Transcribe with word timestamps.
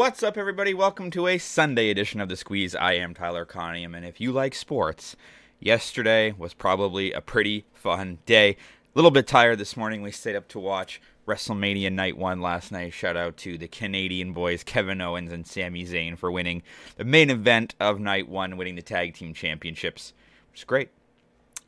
What's 0.00 0.22
up, 0.22 0.38
everybody? 0.38 0.72
Welcome 0.72 1.10
to 1.10 1.26
a 1.26 1.36
Sunday 1.36 1.90
edition 1.90 2.22
of 2.22 2.30
The 2.30 2.36
Squeeze. 2.36 2.74
I 2.74 2.94
am 2.94 3.12
Tyler 3.12 3.44
Conium, 3.44 3.94
and 3.94 4.06
if 4.06 4.18
you 4.18 4.32
like 4.32 4.54
sports, 4.54 5.14
yesterday 5.58 6.32
was 6.32 6.54
probably 6.54 7.12
a 7.12 7.20
pretty 7.20 7.66
fun 7.74 8.16
day. 8.24 8.52
A 8.52 8.56
little 8.94 9.10
bit 9.10 9.26
tired 9.26 9.58
this 9.58 9.76
morning. 9.76 10.00
We 10.00 10.10
stayed 10.10 10.36
up 10.36 10.48
to 10.48 10.58
watch 10.58 11.02
WrestleMania 11.28 11.92
Night 11.92 12.16
1 12.16 12.40
last 12.40 12.72
night. 12.72 12.94
Shout 12.94 13.14
out 13.14 13.36
to 13.36 13.58
the 13.58 13.68
Canadian 13.68 14.32
boys, 14.32 14.64
Kevin 14.64 15.02
Owens 15.02 15.34
and 15.34 15.46
Sami 15.46 15.84
Zayn, 15.84 16.16
for 16.16 16.32
winning 16.32 16.62
the 16.96 17.04
main 17.04 17.28
event 17.28 17.74
of 17.78 18.00
Night 18.00 18.26
1, 18.26 18.56
winning 18.56 18.76
the 18.76 18.82
Tag 18.82 19.12
Team 19.12 19.34
Championships, 19.34 20.14
which 20.50 20.60
is 20.60 20.64
great. 20.64 20.88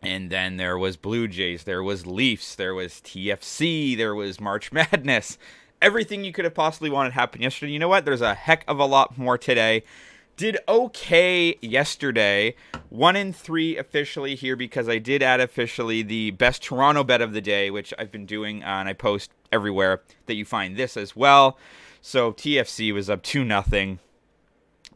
And 0.00 0.30
then 0.30 0.56
there 0.56 0.78
was 0.78 0.96
Blue 0.96 1.28
Jays, 1.28 1.64
there 1.64 1.82
was 1.82 2.06
Leafs, 2.06 2.54
there 2.54 2.74
was 2.74 2.94
TFC, 2.94 3.94
there 3.94 4.14
was 4.14 4.40
March 4.40 4.72
Madness 4.72 5.36
everything 5.82 6.24
you 6.24 6.32
could 6.32 6.44
have 6.44 6.54
possibly 6.54 6.88
wanted 6.88 7.12
happened 7.12 7.42
yesterday. 7.42 7.72
You 7.72 7.78
know 7.78 7.88
what? 7.88 8.04
There's 8.04 8.22
a 8.22 8.34
heck 8.34 8.64
of 8.66 8.78
a 8.78 8.86
lot 8.86 9.18
more 9.18 9.36
today. 9.36 9.82
Did 10.36 10.58
okay 10.66 11.58
yesterday. 11.60 12.54
One 12.88 13.16
in 13.16 13.32
three 13.32 13.76
officially 13.76 14.34
here 14.34 14.56
because 14.56 14.88
I 14.88 14.98
did 14.98 15.22
add 15.22 15.40
officially 15.40 16.02
the 16.02 16.30
best 16.30 16.62
Toronto 16.62 17.04
bet 17.04 17.20
of 17.20 17.32
the 17.34 17.42
day, 17.42 17.70
which 17.70 17.92
I've 17.98 18.10
been 18.10 18.24
doing, 18.24 18.62
uh, 18.62 18.66
and 18.66 18.88
I 18.88 18.94
post 18.94 19.30
everywhere 19.50 20.00
that 20.26 20.34
you 20.34 20.46
find 20.46 20.76
this 20.76 20.96
as 20.96 21.14
well. 21.14 21.58
So 22.00 22.32
TFC 22.32 22.94
was 22.94 23.10
up 23.10 23.22
2 23.22 23.44
nothing. 23.44 23.98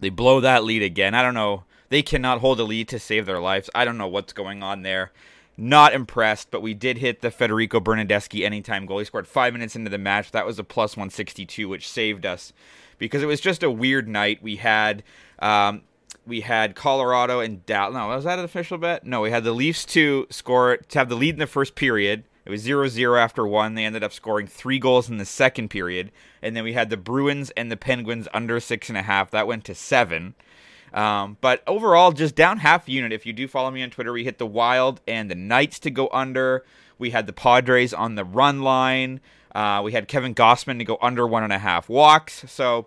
They 0.00 0.08
blow 0.08 0.41
that 0.41 0.64
lead 0.64 0.82
again. 0.82 1.14
I 1.14 1.22
don't 1.22 1.34
know. 1.34 1.64
They 1.88 2.03
cannot 2.03 2.41
hold 2.41 2.58
a 2.58 2.64
lead 2.64 2.88
to 2.88 2.98
save 2.98 3.27
their 3.27 3.41
lives. 3.41 3.70
I 3.75 3.84
don't 3.84 3.98
know 3.98 4.08
what's 4.08 4.32
going 4.32 4.62
on 4.62 4.82
there. 4.82 5.12
Not 5.56 5.94
impressed, 5.94 6.50
but 6.50 6.60
we 6.60 6.74
did 6.74 6.98
hit 6.98 7.22
the 7.22 7.30
Federico 7.30 7.80
Bernardeschi 7.80 8.44
anytime 8.44 8.84
goal. 8.84 8.98
He 8.98 9.06
scored 9.06 9.26
five 9.26 9.54
minutes 9.54 9.74
into 9.74 9.90
the 9.90 9.98
match. 9.98 10.30
That 10.32 10.44
was 10.44 10.58
a 10.58 10.64
plus 10.64 10.96
162, 10.96 11.68
which 11.68 11.88
saved 11.88 12.26
us 12.26 12.52
because 12.98 13.22
it 13.22 13.26
was 13.26 13.40
just 13.40 13.62
a 13.62 13.70
weird 13.70 14.06
night. 14.06 14.42
We 14.42 14.56
had 14.56 15.02
um, 15.38 15.82
we 16.26 16.42
had 16.42 16.74
Colorado 16.74 17.40
and 17.40 17.64
Dallas. 17.64 17.94
No, 17.94 18.08
was 18.08 18.24
that 18.24 18.38
an 18.38 18.44
official 18.44 18.76
bet? 18.76 19.06
No, 19.06 19.22
we 19.22 19.30
had 19.30 19.44
the 19.44 19.52
Leafs 19.52 19.84
to 19.86 20.26
score 20.30 20.76
to 20.76 20.98
have 20.98 21.08
the 21.08 21.16
lead 21.16 21.34
in 21.34 21.38
the 21.38 21.46
first 21.46 21.74
period. 21.74 22.24
It 22.44 22.50
was 22.50 22.64
0-0 22.64 23.18
after 23.18 23.44
one. 23.44 23.74
They 23.74 23.84
ended 23.84 24.04
up 24.04 24.12
scoring 24.12 24.46
three 24.46 24.78
goals 24.78 25.10
in 25.10 25.16
the 25.18 25.24
second 25.24 25.68
period, 25.68 26.12
and 26.41 26.54
then 26.54 26.62
we 26.62 26.74
had 26.74 26.91
the 26.91 26.96
Bruins 26.96 27.50
and 27.56 27.72
the 27.72 27.76
Penguins 27.76 28.28
under 28.32 28.60
six 28.60 28.88
and 28.88 28.96
a 28.96 29.02
half. 29.02 29.32
That 29.32 29.48
went 29.48 29.64
to 29.64 29.74
seven. 29.74 30.34
Um, 30.92 31.36
but 31.40 31.62
overall, 31.66 32.12
just 32.12 32.34
down 32.34 32.58
half 32.58 32.88
unit. 32.88 33.12
If 33.12 33.26
you 33.26 33.32
do 33.32 33.48
follow 33.48 33.70
me 33.70 33.82
on 33.82 33.90
Twitter, 33.90 34.12
we 34.12 34.24
hit 34.24 34.38
the 34.38 34.46
Wild 34.46 35.00
and 35.06 35.30
the 35.30 35.34
Knights 35.34 35.78
to 35.80 35.90
go 35.90 36.08
under. 36.12 36.64
We 36.98 37.10
had 37.10 37.26
the 37.26 37.32
Padres 37.32 37.92
on 37.92 38.14
the 38.14 38.24
run 38.24 38.62
line. 38.62 39.20
Uh, 39.54 39.80
we 39.82 39.92
had 39.92 40.08
Kevin 40.08 40.34
Gausman 40.34 40.78
to 40.78 40.84
go 40.84 40.98
under 41.00 41.26
one 41.26 41.42
and 41.42 41.52
a 41.52 41.58
half 41.58 41.88
walks. 41.88 42.44
So, 42.46 42.86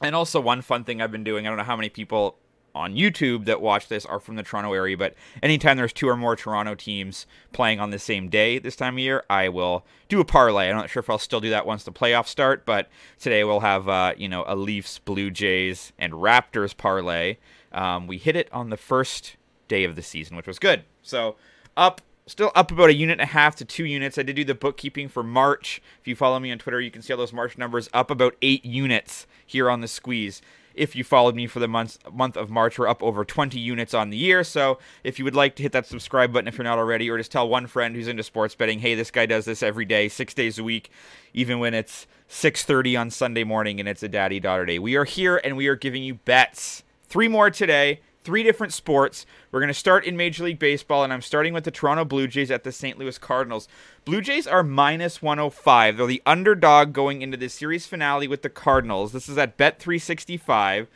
and 0.00 0.14
also 0.14 0.40
one 0.40 0.62
fun 0.62 0.84
thing 0.84 1.00
I've 1.00 1.12
been 1.12 1.24
doing. 1.24 1.46
I 1.46 1.50
don't 1.50 1.58
know 1.58 1.64
how 1.64 1.76
many 1.76 1.88
people 1.88 2.36
on 2.78 2.94
YouTube 2.94 3.44
that 3.44 3.60
watch 3.60 3.88
this 3.88 4.06
are 4.06 4.20
from 4.20 4.36
the 4.36 4.42
Toronto 4.42 4.72
area, 4.72 4.96
but 4.96 5.14
anytime 5.42 5.76
there's 5.76 5.92
two 5.92 6.08
or 6.08 6.16
more 6.16 6.36
Toronto 6.36 6.74
teams 6.74 7.26
playing 7.52 7.80
on 7.80 7.90
the 7.90 7.98
same 7.98 8.28
day 8.28 8.58
this 8.58 8.76
time 8.76 8.94
of 8.94 9.00
year, 9.00 9.24
I 9.28 9.48
will 9.48 9.84
do 10.08 10.20
a 10.20 10.24
parlay. 10.24 10.68
I'm 10.70 10.76
not 10.76 10.88
sure 10.88 11.00
if 11.00 11.10
I'll 11.10 11.18
still 11.18 11.40
do 11.40 11.50
that 11.50 11.66
once 11.66 11.84
the 11.84 11.92
playoffs 11.92 12.28
start, 12.28 12.64
but 12.64 12.88
today 13.18 13.44
we'll 13.44 13.60
have 13.60 13.88
uh, 13.88 14.14
you 14.16 14.28
know 14.28 14.44
a 14.46 14.56
Leafs, 14.56 14.98
Blue 14.98 15.30
Jays, 15.30 15.92
and 15.98 16.12
Raptors 16.12 16.76
parlay. 16.76 17.36
Um, 17.72 18.06
we 18.06 18.16
hit 18.16 18.36
it 18.36 18.48
on 18.52 18.70
the 18.70 18.76
first 18.76 19.36
day 19.66 19.84
of 19.84 19.96
the 19.96 20.02
season, 20.02 20.36
which 20.36 20.46
was 20.46 20.58
good. 20.58 20.84
So 21.02 21.36
up 21.76 22.00
still 22.26 22.52
up 22.54 22.70
about 22.70 22.90
a 22.90 22.94
unit 22.94 23.14
and 23.14 23.22
a 23.22 23.32
half 23.32 23.56
to 23.56 23.64
two 23.64 23.84
units. 23.84 24.18
I 24.18 24.22
did 24.22 24.36
do 24.36 24.44
the 24.44 24.54
bookkeeping 24.54 25.08
for 25.08 25.22
March. 25.22 25.82
If 26.00 26.06
you 26.06 26.14
follow 26.14 26.38
me 26.38 26.52
on 26.52 26.58
Twitter, 26.58 26.80
you 26.80 26.90
can 26.90 27.02
see 27.02 27.12
all 27.12 27.18
those 27.18 27.32
March 27.32 27.58
numbers 27.58 27.88
up 27.92 28.10
about 28.10 28.36
eight 28.42 28.64
units 28.64 29.26
here 29.46 29.70
on 29.70 29.80
the 29.80 29.88
squeeze 29.88 30.42
if 30.78 30.96
you 30.96 31.04
followed 31.04 31.34
me 31.34 31.46
for 31.46 31.58
the 31.60 31.68
month 31.68 31.98
month 32.12 32.36
of 32.36 32.50
March, 32.50 32.78
we're 32.78 32.88
up 32.88 33.02
over 33.02 33.24
20 33.24 33.58
units 33.58 33.94
on 33.94 34.10
the 34.10 34.16
year. 34.16 34.44
So 34.44 34.78
if 35.04 35.18
you 35.18 35.24
would 35.24 35.34
like 35.34 35.56
to 35.56 35.62
hit 35.62 35.72
that 35.72 35.86
subscribe 35.86 36.32
button 36.32 36.48
if 36.48 36.56
you're 36.56 36.64
not 36.64 36.78
already, 36.78 37.10
or 37.10 37.18
just 37.18 37.32
tell 37.32 37.48
one 37.48 37.66
friend 37.66 37.94
who's 37.94 38.08
into 38.08 38.22
sports 38.22 38.54
betting, 38.54 38.78
hey, 38.78 38.94
this 38.94 39.10
guy 39.10 39.26
does 39.26 39.44
this 39.44 39.62
every 39.62 39.84
day, 39.84 40.08
six 40.08 40.34
days 40.34 40.58
a 40.58 40.64
week, 40.64 40.90
even 41.34 41.58
when 41.58 41.74
it's 41.74 42.06
6:30 42.28 42.96
on 43.00 43.10
Sunday 43.10 43.44
morning 43.44 43.80
and 43.80 43.88
it's 43.88 44.02
a 44.02 44.08
daddy 44.08 44.40
daughter 44.40 44.66
day. 44.66 44.78
We 44.78 44.96
are 44.96 45.04
here 45.04 45.40
and 45.42 45.56
we 45.56 45.66
are 45.66 45.76
giving 45.76 46.02
you 46.02 46.14
bets. 46.14 46.82
Three 47.08 47.28
more 47.28 47.50
today 47.50 48.00
three 48.28 48.42
different 48.42 48.74
sports. 48.74 49.24
We're 49.50 49.60
going 49.60 49.68
to 49.68 49.74
start 49.74 50.04
in 50.04 50.14
Major 50.14 50.44
League 50.44 50.58
Baseball, 50.58 51.02
and 51.02 51.14
I'm 51.14 51.22
starting 51.22 51.54
with 51.54 51.64
the 51.64 51.70
Toronto 51.70 52.04
Blue 52.04 52.26
Jays 52.26 52.50
at 52.50 52.62
the 52.62 52.70
St. 52.70 52.98
Louis 52.98 53.16
Cardinals. 53.16 53.68
Blue 54.04 54.20
Jays 54.20 54.46
are 54.46 54.62
minus 54.62 55.22
105. 55.22 55.96
They're 55.96 56.06
the 56.06 56.20
underdog 56.26 56.92
going 56.92 57.22
into 57.22 57.38
the 57.38 57.48
series 57.48 57.86
finale 57.86 58.28
with 58.28 58.42
the 58.42 58.50
Cardinals. 58.50 59.12
This 59.12 59.30
is 59.30 59.38
at 59.38 59.56
Bet 59.56 59.78
365. 59.78 60.88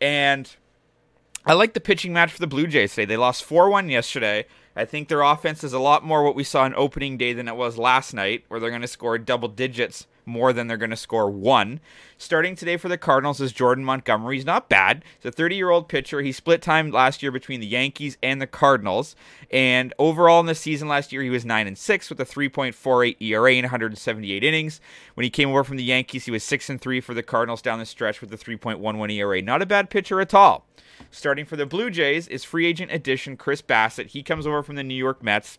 And 0.00 0.54
I 1.44 1.54
like 1.54 1.74
the 1.74 1.80
pitching 1.80 2.12
match 2.12 2.30
for 2.30 2.38
the 2.38 2.46
Blue 2.46 2.68
Jays 2.68 2.94
today. 2.94 3.06
They 3.06 3.16
lost 3.16 3.42
4 3.42 3.68
1 3.68 3.88
yesterday. 3.88 4.46
I 4.76 4.84
think 4.84 5.08
their 5.08 5.22
offense 5.22 5.64
is 5.64 5.72
a 5.72 5.80
lot 5.80 6.04
more 6.04 6.22
what 6.22 6.36
we 6.36 6.44
saw 6.44 6.62
on 6.62 6.74
opening 6.76 7.16
day 7.16 7.32
than 7.32 7.48
it 7.48 7.56
was 7.56 7.76
last 7.76 8.14
night, 8.14 8.44
where 8.46 8.60
they're 8.60 8.70
going 8.70 8.80
to 8.82 8.86
score 8.86 9.18
double 9.18 9.48
digits 9.48 10.06
more 10.26 10.52
than 10.52 10.66
they're 10.66 10.76
going 10.76 10.90
to 10.90 10.96
score 10.96 11.30
one. 11.30 11.80
Starting 12.18 12.56
today 12.56 12.76
for 12.76 12.88
the 12.88 12.98
Cardinals 12.98 13.40
is 13.40 13.52
Jordan 13.52 13.84
Montgomery. 13.84 14.36
He's 14.36 14.44
not 14.44 14.68
bad. 14.68 15.04
He's 15.18 15.28
a 15.28 15.32
30 15.32 15.56
year 15.56 15.70
old 15.70 15.88
pitcher. 15.88 16.20
He 16.20 16.32
split 16.32 16.60
time 16.60 16.90
last 16.90 17.22
year 17.22 17.30
between 17.30 17.60
the 17.60 17.66
Yankees 17.66 18.18
and 18.22 18.42
the 18.42 18.46
Cardinals. 18.46 19.14
And 19.50 19.94
overall 19.98 20.40
in 20.40 20.46
the 20.46 20.54
season 20.54 20.88
last 20.88 21.12
year, 21.12 21.22
he 21.22 21.30
was 21.30 21.44
9 21.44 21.66
and 21.66 21.78
6 21.78 22.10
with 22.10 22.20
a 22.20 22.24
3.48 22.24 23.16
ERA 23.20 23.52
in 23.54 23.64
178 23.64 24.44
innings. 24.44 24.80
When 25.14 25.24
he 25.24 25.30
came 25.30 25.50
over 25.50 25.64
from 25.64 25.76
the 25.76 25.84
Yankees, 25.84 26.24
he 26.24 26.30
was 26.30 26.42
6 26.42 26.68
and 26.68 26.80
3 26.80 27.00
for 27.00 27.14
the 27.14 27.22
Cardinals 27.22 27.62
down 27.62 27.78
the 27.78 27.86
stretch 27.86 28.20
with 28.20 28.32
a 28.32 28.36
3.11 28.36 29.12
ERA. 29.12 29.40
Not 29.40 29.62
a 29.62 29.66
bad 29.66 29.90
pitcher 29.90 30.20
at 30.20 30.34
all. 30.34 30.66
Starting 31.10 31.44
for 31.44 31.56
the 31.56 31.66
Blue 31.66 31.90
Jays 31.90 32.26
is 32.28 32.44
free 32.44 32.66
agent 32.66 32.90
addition 32.90 33.36
Chris 33.36 33.62
Bassitt. 33.62 34.08
He 34.08 34.22
comes 34.22 34.46
over 34.46 34.62
from 34.62 34.76
the 34.76 34.82
New 34.82 34.94
York 34.94 35.22
Mets. 35.22 35.58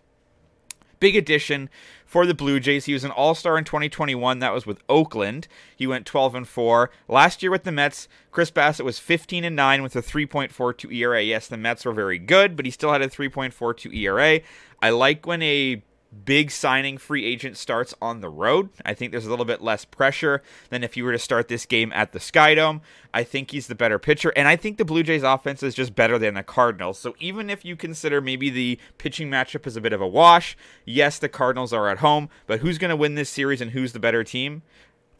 Big 1.00 1.16
addition 1.16 1.69
for 2.06 2.25
the 2.25 2.34
Blue 2.34 2.59
Jays. 2.59 2.85
He 2.85 2.94
was 2.94 3.03
an 3.03 3.12
All-Star 3.12 3.58
in 3.58 3.63
2021. 3.63 4.40
That 4.40 4.53
was 4.53 4.66
with 4.66 4.81
Oakland. 4.88 5.47
He 5.75 5.85
went 5.85 6.06
12 6.06 6.35
and 6.35 6.47
4. 6.47 6.90
Last 7.08 7.44
year 7.44 7.52
with 7.52 7.63
the 7.63 7.72
Mets, 7.72 8.08
Chris 8.31 8.52
Bassitt 8.52 8.85
was 8.85 9.00
15 9.00 9.44
and 9.44 9.56
9 9.56 9.84
with 9.84 9.96
a 9.96 10.02
3.42 10.02 10.94
ERA. 10.94 11.22
Yes, 11.22 11.47
the 11.47 11.57
Mets 11.57 11.86
were 11.86 11.91
very 11.91 12.18
good, 12.18 12.56
but 12.56 12.66
he 12.66 12.72
still 12.72 12.91
had 12.91 13.02
a 13.02 13.07
3.42 13.07 13.94
ERA. 13.96 14.41
I 14.81 14.90
like 14.90 15.25
when 15.25 15.41
a 15.41 15.81
big 16.25 16.51
signing 16.51 16.97
free 16.97 17.25
agent 17.25 17.57
starts 17.57 17.94
on 18.01 18.22
the 18.22 18.29
road. 18.29 18.69
I 18.85 18.94
think 18.94 19.11
there's 19.11 19.25
a 19.25 19.29
little 19.29 19.45
bit 19.45 19.61
less 19.61 19.85
pressure 19.85 20.41
than 20.69 20.83
if 20.83 20.97
you 20.97 21.03
were 21.03 21.11
to 21.11 21.19
start 21.19 21.47
this 21.47 21.66
game 21.66 21.91
at 21.94 22.11
the 22.11 22.19
Skydome. 22.19 22.81
I 23.13 23.23
think 23.23 23.51
he's 23.51 23.67
the 23.67 23.75
better 23.75 24.00
pitcher, 24.00 24.33
and 24.35 24.47
I 24.47 24.56
think 24.56 24.77
the 24.77 24.85
Blue 24.85 25.03
Jays 25.03 25.23
offense 25.23 25.63
is 25.63 25.75
just 25.75 25.95
better 25.95 26.19
than 26.19 26.35
the 26.35 26.44
Cardinals. 26.44 27.00
So 27.00 27.16
even 27.19 27.50
if 27.50 27.66
you 27.66 27.75
consider 27.75 28.22
maybe 28.22 28.50
the 28.50 28.79
pitching 28.97 29.29
matchup 29.29 29.66
is 29.66 29.75
a 29.75 29.81
bit 29.81 29.94
of 29.94 30.01
a 30.01 30.07
wash, 30.07 30.57
yes, 30.85 31.19
the 31.19 31.29
Cardinals 31.29 31.73
are 31.73 31.89
at 31.89 32.00
home, 32.00 32.29
but 32.45 32.59
who's 32.59 32.77
going 32.77 32.89
to 32.89 32.95
win 32.95 33.16
this 33.16 33.29
series 33.29 33.61
and 33.61 33.72
who's 33.72 33.94
the 33.94 34.00
better 34.00 34.23
team? 34.23 34.61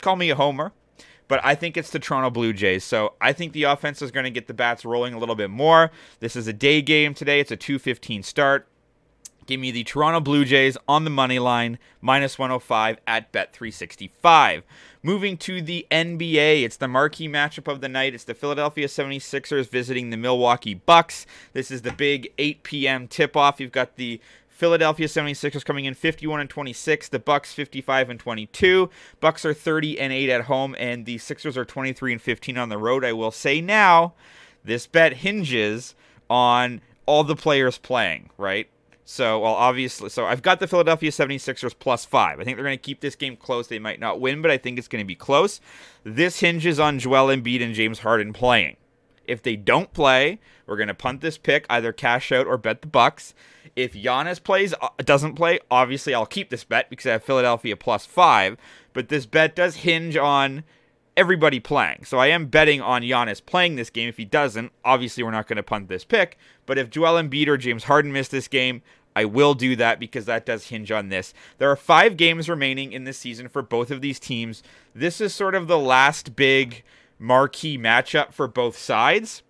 Call 0.02 0.16
me 0.16 0.30
a 0.30 0.36
homer. 0.36 0.74
But 1.28 1.41
I 1.44 1.56
think 1.56 1.75
it's 1.75 1.90
the 1.90 2.00
Toronto 2.00 2.30
Blue 2.30 2.53
Jays. 2.53 2.86
So 2.86 3.16
I 3.19 3.34
think 3.34 3.52
the 3.52 3.63
offense 3.63 4.02
is 4.02 4.12
going 4.12 4.24
to 4.24 4.30
get 4.30 4.47
the 4.47 4.53
bats 4.53 4.86
rolling 4.86 5.13
a 5.13 5.19
little 5.19 5.36
bit 5.36 5.50
more. 5.50 5.91
This 6.22 6.38
is 6.38 6.47
a 6.47 6.53
day 6.53 6.81
game 6.81 7.13
today. 7.13 7.41
It's 7.41 7.52
a 7.52 7.57
2:15 7.57 8.24
start. 8.24 8.66
Give 9.47 9.62
me 9.62 9.72
the 9.72 9.85
Toronto 9.85 10.19
Blue 10.19 10.44
Jays 10.44 10.78
on 10.90 11.06
the 11.06 11.09
money 11.09 11.40
line, 11.40 11.80
minus 12.01 12.38
105 12.38 12.98
at 13.07 13.31
Bet365. 13.31 14.63
Moving 15.01 15.38
to 15.38 15.62
the 15.62 15.88
NBA, 15.89 16.63
it's 16.63 16.75
the 16.75 16.89
marquee 16.89 17.30
matchup 17.30 17.72
of 17.72 17.80
the 17.80 17.88
night. 17.88 18.13
It's 18.13 18.25
the 18.25 18.33
Philadelphia 18.33 18.88
76ers 18.88 19.69
visiting 19.69 20.10
the 20.10 20.18
Milwaukee 20.18 20.74
Bucks. 20.74 21.25
This 21.54 21.72
is 21.72 21.83
the 21.83 21.94
big 21.94 22.33
8 22.38 22.63
p.m. 22.63 23.07
tip-off. 23.07 23.62
You've 23.62 23.72
got 23.72 23.95
the 23.95 24.19
Philadelphia 24.50 25.07
76ers 25.07 25.63
coming 25.63 25.86
in 25.86 25.94
51 25.94 26.42
and 26.42 26.50
26, 26.50 27.07
the 27.07 27.19
Bucks 27.19 27.54
55 27.54 28.10
and 28.10 28.19
22. 28.19 28.89
Bucks 29.22 29.45
are 29.45 29.54
30 29.54 29.98
and 29.98 30.12
8 30.12 30.30
at 30.30 30.42
home 30.42 30.75
and 30.77 31.06
the 31.06 31.19
Sixers 31.19 31.56
are 31.56 31.63
23 31.63 32.12
and 32.12 32.22
15 32.22 32.57
on 32.57 32.68
the 32.68 32.77
road. 32.77 33.06
I 33.06 33.13
will 33.13 33.31
say 33.31 33.62
now, 33.62 34.13
this 34.66 34.88
bet 34.88 35.18
hinges 35.18 35.95
on 36.30 36.81
all 37.06 37.24
the 37.24 37.36
players 37.36 37.77
playing, 37.77 38.30
right? 38.38 38.68
So, 39.09 39.39
well, 39.39 39.54
obviously, 39.54 40.09
so 40.09 40.25
I've 40.25 40.42
got 40.42 40.59
the 40.59 40.68
Philadelphia 40.68 41.12
76ers 41.12 41.74
plus 41.80 42.04
five. 42.04 42.42
I 42.42 42.44
think 42.44 42.57
they're 42.57 42.65
going 42.65 42.77
to 42.77 42.83
keep 42.83 43.00
this 43.00 43.15
game 43.15 43.38
close. 43.38 43.68
They 43.68 43.80
might 43.80 44.01
not 44.01 44.19
win, 44.19 44.42
but 44.42 44.51
I 44.51 44.57
think 44.57 44.77
it's 44.77 44.89
going 44.89 45.01
to 45.01 45.07
be 45.07 45.15
close. 45.15 45.62
This 46.04 46.42
hinges 46.42 46.77
on 46.77 47.00
Joel 47.00 47.27
Embiid 47.27 47.63
and 47.63 47.74
James 47.74 48.00
Harden 48.00 48.33
playing. 48.33 48.75
If 49.25 49.42
they 49.42 49.56
don't 49.56 49.94
play, 49.94 50.39
we're 50.65 50.75
going 50.75 50.89
to 50.89 50.94
punt 50.94 51.21
this 51.21 51.38
pick, 51.38 51.65
either 51.69 51.94
cash 51.94 52.33
out 52.33 52.48
or 52.48 52.57
bet 52.57 52.81
the 52.81 52.88
Bucks. 52.88 53.33
If 53.77 53.94
Giannis 53.94 54.44
plays, 54.44 54.74
uh, 54.81 54.89
doesn't 54.98 55.36
play, 55.36 55.60
obviously 55.71 56.13
I'll 56.13 56.25
keep 56.25 56.50
this 56.50 56.65
bet 56.65 56.89
because 56.89 57.06
I 57.06 57.13
have 57.13 57.24
Philadelphia 57.24 57.77
plus 57.77 58.06
five. 58.06 58.57
But 58.92 59.07
this 59.07 59.25
bet 59.25 59.56
does 59.56 59.77
hinge 59.77 60.18
on 60.18 60.65
everybody 61.18 61.60
playing. 61.60 62.06
So 62.06 62.19
I 62.19 62.27
am 62.27 62.45
betting 62.45 62.80
on 62.80 63.01
Giannis 63.01 63.44
playing 63.44 63.75
this 63.75 63.89
game. 63.89 64.07
If 64.07 64.18
he 64.18 64.25
doesn't, 64.25 64.71
obviously 64.86 65.24
we're 65.24 65.31
not 65.31 65.48
going 65.48 65.57
to 65.57 65.63
punt 65.63 65.89
this 65.89 66.06
pick. 66.06 66.38
But 66.65 66.77
if 66.77 66.89
Joel 66.92 67.21
Embiid 67.21 67.48
or 67.48 67.57
James 67.57 67.86
Harden 67.86 68.13
miss 68.13 68.27
this 68.27 68.48
game, 68.48 68.83
I 69.18 69.25
will 69.25 69.56
do 69.56 69.75
that 69.78 70.00
because 70.00 70.25
that 70.25 70.46
does 70.46 70.68
hinge 70.68 70.92
on 70.92 71.10
this. 71.10 71.34
There 71.58 71.72
are 71.72 71.75
five 71.75 72.18
games 72.18 72.48
remaining 72.48 72.92
in 72.92 73.04
this 73.04 73.18
season 73.18 73.50
for 73.50 73.64
both 73.64 73.90
of 73.90 74.00
these 74.00 74.19
teams. 74.19 74.62
This 74.94 75.19
is 75.19 75.34
sort 75.34 75.56
of 75.56 75.66
the 75.66 75.80
last 75.80 76.36
big 76.36 76.84
marquee 77.18 77.80
matchup 77.80 78.31
for 78.31 78.48
both 78.48 78.78
sides, 78.78 79.42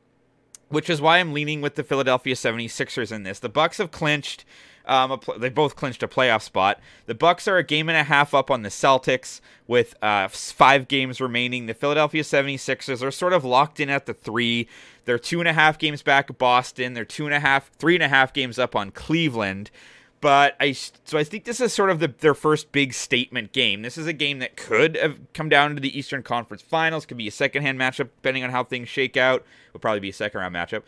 which 0.69 0.90
is 0.90 1.02
why 1.02 1.18
I'm 1.18 1.34
leaning 1.34 1.60
with 1.60 1.75
the 1.75 1.84
Philadelphia 1.84 2.34
76ers 2.34 3.12
in 3.12 3.24
this. 3.24 3.40
The 3.40 3.50
Bucks 3.50 3.80
have 3.80 3.92
clinched 3.92 4.46
um, 4.88 5.19
they 5.38 5.50
both 5.50 5.75
clinched 5.75 6.01
a 6.01 6.07
playoff 6.07 6.42
spot. 6.42 6.80
The 7.06 7.16
Bucks 7.16 7.48
are 7.48 7.57
a 7.57 7.63
game 7.63 7.89
and 7.89 7.98
a 7.98 8.04
half 8.04 8.34
up 8.34 8.50
on 8.50 8.62
the 8.62 8.69
Celtics 8.69 9.42
with 9.68 9.95
uh, 10.01 10.28
five 10.30 10.88
games 10.88 11.19
remaining. 11.19 11.66
The 11.66 11.74
Philadelphia 11.74 12.24
76ers 12.24 13.04
are 13.04 13.12
sort 13.12 13.34
of 13.34 13.44
locked 13.44 13.80
in 13.80 13.89
at 13.89 14.06
the 14.06 14.13
three. 14.13 14.68
They're 15.06 15.19
two 15.19 15.39
and 15.39 15.48
a 15.48 15.54
half 15.54 15.78
games 15.78 16.01
back 16.01 16.30
of 16.30 16.38
Boston. 16.38 16.94
They're 16.94 17.06
two 17.06 17.25
and 17.25 17.34
a 17.34 17.39
half, 17.39 17.69
three 17.78 17.95
and 17.95 18.04
a 18.04 18.07
half 18.07 18.34
games 18.34 18.57
up 18.57 18.75
on 18.75 18.92
Cleveland. 18.92 19.72
But 20.19 20.56
I 20.60 20.72
so 20.72 21.18
I 21.18 21.24
think 21.24 21.44
this 21.45 21.62
is 21.62 21.74
sort 21.74 21.92
of 21.92 22.00
the, 22.00 22.07
their 22.07 22.34
first 22.34 22.72
big 22.72 22.94
statement 22.94 23.51
game. 23.51 23.84
This 23.84 23.98
is 23.98 24.07
a 24.07 24.13
game 24.13 24.39
that 24.39 24.57
could 24.57 24.95
have 24.98 25.19
come 25.34 25.48
down 25.48 25.75
to 25.75 25.81
the 25.81 25.98
Eastern 25.98 26.24
Conference 26.24 26.63
Finals. 26.63 27.06
Could 27.06 27.18
be 27.18 27.28
a 27.28 27.31
second 27.31 27.62
hand 27.62 27.80
matchup 27.80 28.10
depending 28.16 28.44
on 28.44 28.50
how 28.50 28.63
things 28.63 28.89
shake 28.89 29.16
out. 29.16 29.45
Would 29.74 29.81
probably 29.81 30.00
be 30.00 30.10
a 30.10 30.13
second 30.13 30.42
round 30.42 30.56
matchup. 30.56 30.84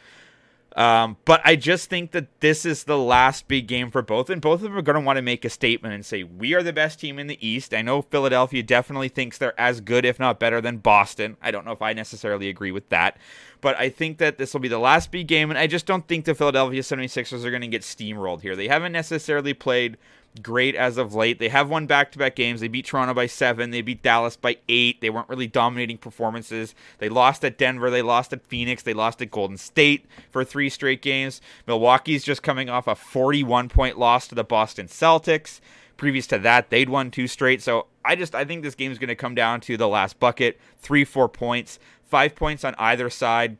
Um, 0.75 1.17
but 1.25 1.41
I 1.43 1.55
just 1.55 1.89
think 1.89 2.11
that 2.11 2.39
this 2.41 2.65
is 2.65 2.83
the 2.83 2.97
last 2.97 3.47
big 3.47 3.67
game 3.67 3.89
for 3.89 4.01
both, 4.01 4.29
and 4.29 4.41
both 4.41 4.55
of 4.55 4.61
them 4.61 4.77
are 4.77 4.83
going 4.83 4.95
to 4.95 5.01
want 5.01 5.17
to 5.17 5.21
make 5.21 5.43
a 5.43 5.49
statement 5.49 5.93
and 5.95 6.05
say, 6.05 6.23
We 6.23 6.53
are 6.53 6.61
the 6.61 6.71
best 6.71 6.99
team 6.99 7.17
in 7.17 7.27
the 7.27 7.45
East. 7.45 7.73
I 7.73 7.81
know 7.81 8.03
Philadelphia 8.03 8.61
definitely 8.61 9.09
thinks 9.09 9.37
they're 9.37 9.59
as 9.59 9.81
good, 9.81 10.05
if 10.05 10.19
not 10.19 10.39
better, 10.39 10.61
than 10.61 10.77
Boston. 10.77 11.37
I 11.41 11.51
don't 11.51 11.65
know 11.65 11.71
if 11.71 11.81
I 11.81 11.93
necessarily 11.93 12.49
agree 12.49 12.71
with 12.71 12.87
that, 12.89 13.17
but 13.61 13.77
I 13.77 13.89
think 13.89 14.19
that 14.19 14.37
this 14.37 14.53
will 14.53 14.61
be 14.61 14.67
the 14.67 14.79
last 14.79 15.11
big 15.11 15.27
game, 15.27 15.49
and 15.49 15.57
I 15.57 15.65
just 15.65 15.87
don't 15.87 16.07
think 16.07 16.25
the 16.25 16.35
Philadelphia 16.35 16.81
76ers 16.81 17.43
are 17.43 17.51
going 17.51 17.61
to 17.61 17.67
get 17.67 17.81
steamrolled 17.81 18.41
here. 18.41 18.55
They 18.55 18.67
haven't 18.67 18.91
necessarily 18.91 19.53
played 19.53 19.97
great 20.41 20.75
as 20.75 20.97
of 20.97 21.13
late. 21.13 21.39
They 21.39 21.49
have 21.49 21.69
won 21.69 21.85
back 21.85 22.11
to 22.11 22.19
back 22.19 22.35
games. 22.35 22.61
They 22.61 22.67
beat 22.67 22.85
Toronto 22.85 23.13
by 23.13 23.27
seven. 23.27 23.71
They 23.71 23.81
beat 23.81 24.01
Dallas 24.01 24.35
by 24.35 24.57
eight. 24.67 25.01
They 25.01 25.09
weren't 25.09 25.29
really 25.29 25.47
dominating 25.47 25.97
performances. 25.97 26.75
They 26.99 27.09
lost 27.09 27.43
at 27.45 27.57
Denver. 27.57 27.89
They 27.89 28.01
lost 28.01 28.33
at 28.33 28.45
Phoenix. 28.45 28.83
They 28.83 28.93
lost 28.93 29.21
at 29.21 29.31
Golden 29.31 29.57
State 29.57 30.05
for 30.31 30.43
three 30.43 30.69
straight 30.69 31.01
games. 31.01 31.41
Milwaukee's 31.67 32.23
just 32.23 32.43
coming 32.43 32.69
off 32.69 32.87
a 32.87 32.95
41 32.95 33.69
point 33.69 33.97
loss 33.97 34.27
to 34.27 34.35
the 34.35 34.43
Boston 34.43 34.87
Celtics. 34.87 35.59
Previous 35.97 36.27
to 36.27 36.39
that, 36.39 36.69
they'd 36.69 36.89
won 36.89 37.11
two 37.11 37.27
straight. 37.27 37.61
So 37.61 37.87
I 38.05 38.15
just 38.15 38.33
I 38.33 38.45
think 38.45 38.63
this 38.63 38.75
game 38.75 38.91
is 38.91 38.99
going 38.99 39.09
to 39.09 39.15
come 39.15 39.35
down 39.35 39.61
to 39.61 39.77
the 39.77 39.87
last 39.87 40.19
bucket, 40.19 40.59
three, 40.77 41.03
four 41.03 41.27
points, 41.27 41.77
five 42.03 42.35
points 42.35 42.63
on 42.63 42.75
either 42.79 43.09
side. 43.09 43.57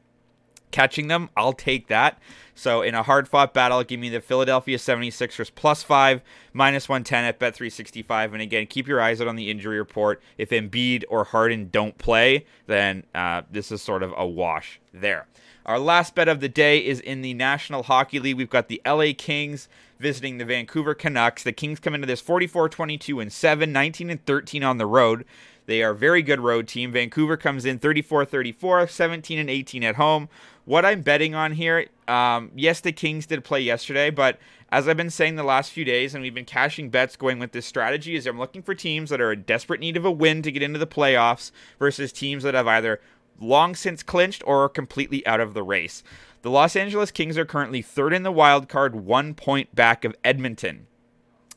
Catching 0.72 1.08
them, 1.08 1.30
I'll 1.36 1.54
take 1.54 1.88
that. 1.88 2.20
So 2.56 2.82
in 2.82 2.94
a 2.94 3.04
hard 3.04 3.28
fought 3.28 3.54
battle, 3.54 3.84
give 3.84 4.00
me 4.00 4.10
the 4.10 4.20
Philadelphia 4.20 4.78
76ers 4.78 5.50
plus 5.54 5.82
five, 5.82 6.22
minus 6.52 6.90
110 6.90 7.24
at 7.24 7.40
Bet365. 7.40 8.34
And 8.34 8.42
again, 8.42 8.68
keep 8.68 8.88
your 8.88 9.02
eyes 9.02 9.22
out 9.22 9.28
on 9.28 9.36
the 9.36 9.50
injury 9.50 9.78
report. 9.78 10.22
If 10.38 10.50
Embiid 10.50 11.06
or 11.10 11.24
Harden 11.24 11.70
don't 11.72 11.98
play, 11.98 12.46
then 12.68 13.06
uh, 13.16 13.44
this 13.50 13.72
is 13.72 13.82
sort 13.82 14.04
of 14.04 14.14
a 14.18 14.28
wash 14.28 14.80
there. 14.94 15.28
Our 15.66 15.80
last 15.80 16.16
bet 16.16 16.28
of 16.28 16.40
the 16.40 16.50
day 16.50 16.86
is 16.86 17.00
in 17.00 17.22
the 17.22 17.34
National 17.34 17.84
Hockey 17.84 18.20
League. 18.20 18.38
We've 18.38 18.50
got 18.50 18.68
the 18.68 18.82
LA 18.86 19.12
Kings 19.18 19.70
visiting 20.00 20.38
the 20.38 20.46
Vancouver 20.46 20.94
Canucks. 20.94 21.44
The 21.44 21.52
Kings 21.52 21.80
come 21.80 21.94
into 21.94 22.08
this 22.08 22.22
44 22.22 22.70
22 22.70 23.20
and 23.20 23.32
7, 23.32 23.72
19 23.72 24.10
and 24.10 24.26
13 24.26 24.64
on 24.64 24.78
the 24.78 24.86
road. 24.86 25.26
They 25.66 25.84
are 25.84 25.92
a 25.92 25.96
very 25.96 26.24
good 26.24 26.40
road 26.40 26.68
team. 26.68 26.92
Vancouver 26.92 27.38
comes 27.38 27.66
in 27.66 27.78
34 27.78 28.26
34, 28.26 28.88
17 28.88 29.38
and 29.38 29.50
18 29.50 29.84
at 29.84 29.96
home. 29.98 30.28
What 30.70 30.86
I'm 30.86 31.02
betting 31.02 31.34
on 31.34 31.54
here, 31.54 31.88
um, 32.08 32.52
yes, 32.56 32.80
the 32.80 32.92
Kings 32.92 33.26
did 33.26 33.44
play 33.44 33.60
yesterday, 33.60 34.12
but 34.12 34.38
as 34.72 34.88
I've 34.88 34.98
been 34.98 35.10
saying 35.10 35.36
the 35.36 35.42
last 35.42 35.72
few 35.72 35.84
days, 35.84 36.14
and 36.14 36.22
we've 36.22 36.36
been 36.36 36.46
cashing 36.46 36.92
bets 36.92 37.16
going 37.16 37.40
with 37.40 37.54
this 37.54 37.66
strategy, 37.66 38.16
is 38.16 38.28
I'm 38.28 38.38
looking 38.38 38.62
for 38.62 38.76
teams 38.76 39.10
that 39.10 39.20
are 39.20 39.32
in 39.32 39.42
desperate 39.42 39.80
need 39.80 39.98
of 39.98 40.06
a 40.06 40.12
win 40.12 40.44
to 40.44 40.52
get 40.52 40.62
into 40.62 40.78
the 40.78 40.86
playoffs 40.86 41.50
versus 41.80 42.12
teams 42.12 42.44
that 42.44 42.54
have 42.54 42.68
either 42.68 43.02
long 43.40 43.74
since 43.74 44.04
clinched 44.04 44.44
or 44.46 44.64
are 44.66 44.70
completely 44.70 45.26
out 45.26 45.40
of 45.40 45.56
the 45.56 45.64
race. 45.64 46.04
The 46.44 46.52
Los 46.52 46.76
Angeles 46.76 47.10
Kings 47.10 47.36
are 47.36 47.46
currently 47.46 47.82
third 47.82 48.14
in 48.14 48.22
the 48.22 48.32
wild 48.32 48.70
card, 48.70 48.94
one 48.94 49.34
point 49.34 49.74
back 49.74 50.06
of 50.06 50.16
Edmonton. 50.24 50.86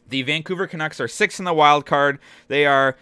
The 0.09 0.23
Vancouver 0.23 0.67
Canucks 0.67 1.01
are 1.01 1.09
sixth 1.09 1.39
in 1.39 1.45
the 1.45 1.53
wild 1.53 1.85
card. 1.85 2.19
They 2.49 2.65
are 2.65 2.97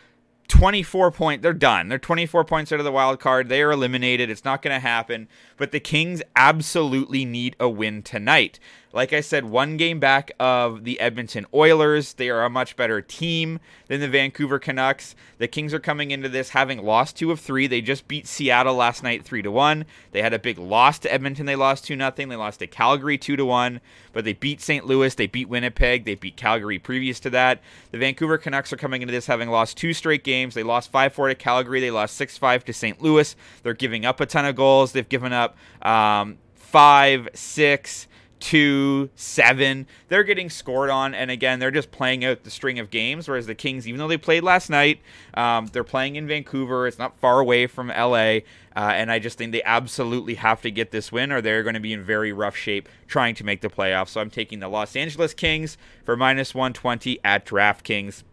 24 0.51 1.11
point 1.13 1.43
they're 1.43 1.53
done. 1.55 1.89
They're 1.89 1.99
24 1.99 2.45
points 2.45 2.73
out 2.73 2.81
of 2.81 2.85
the 2.85 2.93
wild 2.93 3.21
card. 3.21 3.49
They 3.49 3.63
are 3.63 3.73
eliminated. 3.73 4.29
It's 4.29 4.45
not 4.45 4.61
going 4.61 4.75
to 4.75 4.81
happen. 4.81 5.29
But 5.57 5.73
the 5.73 5.81
kings 5.81 6.23
absolutely 6.37 7.25
need 7.25 7.57
a 7.59 7.69
win 7.69 8.03
tonight 8.03 8.59
like 8.93 9.13
I 9.13 9.21
said, 9.21 9.45
one 9.45 9.77
game 9.77 10.01
back 10.01 10.33
of 10.41 10.83
the 10.83 10.99
Edmonton 10.99 11.47
Oilers. 11.55 12.15
They 12.15 12.29
are 12.29 12.45
a 12.45 12.51
much 12.51 12.75
better 12.75 13.01
team 13.01 13.61
than 13.87 14.01
the 14.01 14.09
Vancouver 14.09 14.59
Canucks. 14.59 15.15
The 15.39 15.47
Kings 15.47 15.73
are 15.73 15.79
coming 15.79 16.11
into 16.11 16.29
this 16.29 16.51
having 16.51 16.83
lost 16.83 17.17
two 17.17 17.31
of 17.31 17.39
three. 17.39 17.69
They 17.69 17.81
just 17.83 18.09
beat 18.09 18.27
Seattle 18.27 18.75
last 18.75 19.05
night 19.05 19.25
three 19.25 19.43
to 19.43 19.51
one. 19.51 19.85
They 20.11 20.23
had 20.23 20.35
a 20.35 20.41
big 20.41 20.59
loss 20.59 20.99
to 21.01 21.13
Edmonton. 21.13 21.47
They 21.47 21.55
lost 21.55 21.85
two 21.85 21.95
nothing. 21.95 22.29
They 22.29 22.37
lost 22.37 22.59
to 22.59 22.67
Calgary 22.67 23.17
two 23.17 23.37
to 23.37 23.45
one. 23.45 23.81
But 24.13 24.25
they 24.25 24.33
beat 24.33 24.61
St. 24.61 24.85
Louis. 24.85 25.15
They 25.15 25.29
beat 25.29 25.49
Winnipeg. 25.49 26.05
They 26.05 26.17
beat 26.17 26.37
Calgary 26.37 26.81
previous 26.81 27.21
to 27.21 27.31
that. 27.31 27.63
The 27.93 27.99
Vancouver 27.99 28.39
Canucks 28.39 28.73
are 28.73 28.77
coming 28.77 29.03
into 29.03 29.13
this 29.13 29.27
having 29.27 29.51
lost 29.51 29.77
two 29.77 29.93
straight 29.93 30.25
games. 30.25 30.55
They 30.55 30.65
lost 30.65 30.91
five 30.91 31.13
four 31.13 31.29
to 31.29 31.37
Calgary. 31.37 31.81
They 31.81 31.93
lost 31.93 32.17
six 32.17 32.37
five 32.37 32.65
to 32.65 32.73
St. 32.73 33.01
Louis. 33.01 33.37
They're 33.63 33.73
giving 33.75 34.05
up 34.05 34.21
a 34.21 34.27
ton 34.27 34.47
of 34.47 34.57
goals. 34.57 34.91
They've 34.91 35.09
given 35.09 35.33
up 35.33 35.57
um, 35.83 36.39
five 36.55 37.29
six 37.35 38.09
two, 38.41 39.11
seven. 39.15 39.87
They're 40.09 40.25
getting 40.25 40.51
scored 40.51 40.91
on, 40.91 41.15
and 41.15 41.31
again, 41.31 41.59
they're 41.59 41.71
just 41.71 41.93
playing 41.93 42.25
out 42.25 42.43
the 42.43 42.51
string 42.51 42.79
of 42.79 42.91
games. 42.91 43.29
Whereas 43.29 43.47
the 43.47 43.55
Kings, 43.55 43.87
even 43.87 43.99
though 43.99 44.09
they 44.09 44.17
played 44.17 44.43
last 44.43 44.71
night, 44.71 45.01
um, 45.35 45.67
they're 45.67 45.85
playing 45.85 46.17
in 46.17 46.27
Vancouver. 46.27 46.87
It's 46.87 46.99
not 46.99 47.19
far 47.19 47.39
away 47.39 47.67
from 47.67 47.89
LA, 47.89 48.41
uh, 48.75 48.93
and 48.93 49.13
I 49.13 49.19
just 49.19 49.39
think 49.39 49.53
they 49.53 49.63
absolutely 49.63 50.35
have 50.35 50.63
to 50.63 50.71
get 50.71 50.91
this 50.91 51.13
win, 51.13 51.31
or 51.31 51.41
they're 51.41 51.63
going 51.63 51.75
to 51.75 51.81
be 51.81 51.93
in 51.93 52.03
very 52.03 52.33
rough 52.33 52.57
shape 52.57 52.89
trying 53.07 53.35
to 53.37 53.45
make 53.45 53.61
the 53.61 53.71
playoffs. 53.71 54.09
So 54.09 54.21
I'm 54.21 54.31
taking 54.31 54.61
the 54.61 54.69
Los 54.69 54.97
Angeles 54.97 55.35
Kings 55.35 55.77
for 56.05 56.17
minus 56.17 56.55
120 56.55 57.21
at 57.23 57.47
DraftKings. 57.47 58.25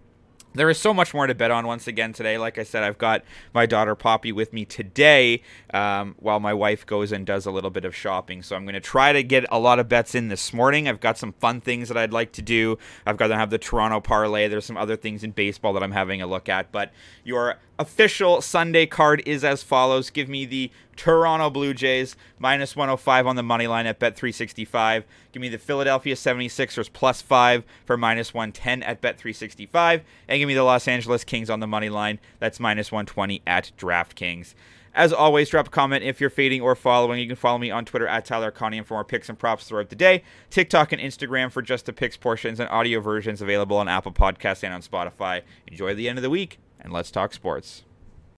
There 0.58 0.72
is 0.72 0.80
so 0.80 0.92
much 0.92 1.14
more 1.14 1.28
to 1.28 1.36
bet 1.36 1.52
on 1.52 1.68
once 1.68 1.88
again 1.88 2.14
today. 2.14 2.40
Like 2.40 2.58
I 2.58 2.64
said, 2.64 2.84
I've 2.84 2.98
got 2.98 3.24
my 3.54 3.68
daughter 3.68 3.94
Poppy 3.94 4.32
with 4.32 4.54
me 4.54 4.66
today 4.66 5.44
um, 5.72 6.16
while 6.18 6.40
my 6.40 6.54
wife 6.54 6.84
goes 6.84 7.12
and 7.12 7.28
does 7.28 7.46
a 7.46 7.52
little 7.52 7.70
bit 7.70 7.86
of 7.86 7.96
shopping. 7.96 8.42
So 8.42 8.56
I'm 8.56 8.64
going 8.64 8.74
to 8.74 8.82
try 8.82 9.14
to 9.14 9.22
get 9.22 9.46
a 9.52 9.60
lot 9.60 9.78
of 9.78 9.88
bets 9.88 10.16
in 10.16 10.30
this 10.30 10.54
morning. 10.54 10.88
I've 10.88 11.00
got 11.00 11.18
some 11.18 11.34
fun 11.34 11.62
things 11.62 11.90
that 11.90 11.98
I'd 11.98 12.12
like 12.12 12.32
to 12.34 12.42
do. 12.42 12.80
I've 13.06 13.18
got 13.18 13.28
to 13.28 13.36
have 13.36 13.52
the 13.52 13.60
Toronto 13.60 14.00
parlay. 14.00 14.48
There's 14.48 14.66
some 14.66 14.78
other 14.78 14.96
things 14.96 15.24
in 15.24 15.32
baseball 15.32 15.74
that 15.74 15.84
I'm 15.84 15.92
having 15.92 16.24
a 16.24 16.28
look 16.28 16.50
at. 16.50 16.72
But 16.72 16.92
your 17.24 17.58
official 17.78 18.42
Sunday 18.42 18.88
card 18.88 19.22
is 19.28 19.44
as 19.44 19.62
follows. 19.62 20.10
Give 20.10 20.28
me 20.28 20.46
the 20.46 20.72
Toronto 20.98 21.50
Blue 21.50 21.74
Jays 21.74 22.16
minus 22.40 22.76
105 22.76 23.26
on 23.28 23.36
the 23.36 23.44
money 23.44 23.68
line 23.68 23.86
at 23.86 24.00
Bet365. 24.00 25.04
Give 25.32 25.42
me 25.42 25.50
the 25.50 25.58
Philadelphia 25.58 26.16
76ers 26.16 26.92
plus 26.92 27.22
5 27.22 27.64
for 27.86 27.96
minus 27.96 28.34
110 28.34 28.84
at 28.84 29.02
Bet365. 29.02 30.02
And 30.28 30.40
give 30.40 30.48
me 30.48 30.54
the 30.54 30.64
Los 30.64 30.88
Angeles 30.88 31.24
Kings 31.24 31.50
on 31.50 31.60
the 31.60 31.68
money 31.68 31.90
line. 31.90 32.20
That's 32.40 32.60
minus 32.60 32.92
120 32.92 33.42
at 33.48 33.72
DraftKings. 33.78 34.54
As 34.98 35.14
always, 35.14 35.50
drop 35.50 35.68
a 35.68 35.70
comment 35.70 36.04
if 36.04 36.20
you're 36.20 36.32
fading 36.32 36.60
or 36.60 36.74
following. 36.74 37.20
You 37.20 37.28
can 37.28 37.36
follow 37.36 37.60
me 37.60 37.70
on 37.70 37.86
Twitter 37.86 38.08
at 38.08 38.26
Tyler 38.26 38.52
Conium 38.52 38.84
for 38.84 38.96
more 38.96 39.04
picks 39.04 39.30
and 39.30 39.38
props 39.38 39.66
throughout 39.66 39.90
the 39.90 39.96
day. 39.96 40.24
TikTok 40.50 40.92
and 40.92 41.00
Instagram 41.00 41.52
for 41.52 41.62
just 41.62 41.86
the 41.86 41.94
picks 41.94 42.18
portions 42.18 42.60
and 42.60 42.68
audio 42.72 43.00
versions 43.00 43.40
available 43.40 43.78
on 43.78 43.88
Apple 43.88 44.12
Podcasts 44.12 44.64
and 44.64 44.74
on 44.74 44.82
Spotify. 44.82 45.44
Enjoy 45.68 45.94
the 45.94 46.10
end 46.10 46.18
of 46.18 46.24
the 46.24 46.32
week, 46.32 46.58
and 46.80 46.92
let's 46.92 47.12
talk 47.12 47.32
sports. 47.32 47.84